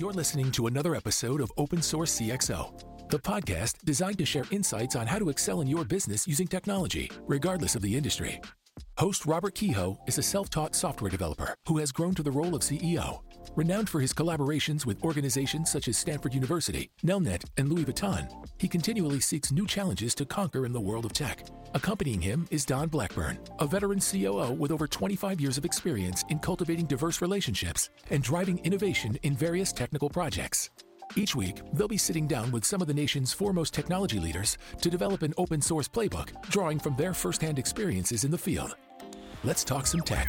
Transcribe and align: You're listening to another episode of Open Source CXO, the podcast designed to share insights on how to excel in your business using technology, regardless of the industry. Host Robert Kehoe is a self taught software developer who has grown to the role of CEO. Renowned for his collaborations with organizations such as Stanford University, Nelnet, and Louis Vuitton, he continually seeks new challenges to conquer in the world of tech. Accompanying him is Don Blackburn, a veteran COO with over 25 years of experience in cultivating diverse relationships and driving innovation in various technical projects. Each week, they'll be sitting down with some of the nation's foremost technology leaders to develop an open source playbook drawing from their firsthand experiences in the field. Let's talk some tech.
You're 0.00 0.12
listening 0.12 0.52
to 0.52 0.68
another 0.68 0.94
episode 0.94 1.40
of 1.40 1.50
Open 1.56 1.82
Source 1.82 2.20
CXO, 2.20 3.08
the 3.10 3.18
podcast 3.18 3.84
designed 3.84 4.18
to 4.18 4.24
share 4.24 4.44
insights 4.52 4.94
on 4.94 5.08
how 5.08 5.18
to 5.18 5.28
excel 5.28 5.60
in 5.60 5.66
your 5.66 5.84
business 5.84 6.24
using 6.24 6.46
technology, 6.46 7.10
regardless 7.26 7.74
of 7.74 7.82
the 7.82 7.96
industry. 7.96 8.40
Host 8.96 9.26
Robert 9.26 9.56
Kehoe 9.56 9.98
is 10.06 10.16
a 10.16 10.22
self 10.22 10.50
taught 10.50 10.76
software 10.76 11.10
developer 11.10 11.52
who 11.66 11.78
has 11.78 11.90
grown 11.90 12.14
to 12.14 12.22
the 12.22 12.30
role 12.30 12.54
of 12.54 12.62
CEO. 12.62 13.22
Renowned 13.56 13.88
for 13.88 13.98
his 13.98 14.12
collaborations 14.12 14.86
with 14.86 15.02
organizations 15.02 15.68
such 15.68 15.88
as 15.88 15.98
Stanford 15.98 16.32
University, 16.32 16.90
Nelnet, 17.04 17.44
and 17.56 17.68
Louis 17.68 17.84
Vuitton, 17.84 18.30
he 18.58 18.68
continually 18.68 19.18
seeks 19.18 19.50
new 19.50 19.66
challenges 19.66 20.14
to 20.14 20.24
conquer 20.24 20.64
in 20.64 20.72
the 20.72 20.80
world 20.80 21.06
of 21.06 21.12
tech. 21.12 21.44
Accompanying 21.74 22.20
him 22.20 22.48
is 22.50 22.64
Don 22.64 22.88
Blackburn, 22.88 23.38
a 23.58 23.66
veteran 23.66 24.00
COO 24.00 24.52
with 24.52 24.70
over 24.70 24.86
25 24.86 25.40
years 25.40 25.58
of 25.58 25.64
experience 25.64 26.24
in 26.30 26.38
cultivating 26.38 26.86
diverse 26.86 27.20
relationships 27.20 27.90
and 28.10 28.22
driving 28.22 28.58
innovation 28.60 29.18
in 29.22 29.36
various 29.36 29.72
technical 29.72 30.08
projects. 30.08 30.70
Each 31.16 31.34
week, 31.34 31.60
they'll 31.74 31.88
be 31.88 31.98
sitting 31.98 32.26
down 32.26 32.50
with 32.52 32.64
some 32.64 32.80
of 32.80 32.86
the 32.86 32.94
nation's 32.94 33.32
foremost 33.32 33.74
technology 33.74 34.18
leaders 34.18 34.56
to 34.80 34.90
develop 34.90 35.22
an 35.22 35.34
open 35.36 35.60
source 35.60 35.88
playbook 35.88 36.30
drawing 36.50 36.78
from 36.78 36.96
their 36.96 37.12
firsthand 37.12 37.58
experiences 37.58 38.24
in 38.24 38.30
the 38.30 38.38
field. 38.38 38.76
Let's 39.44 39.64
talk 39.64 39.86
some 39.86 40.00
tech. 40.00 40.28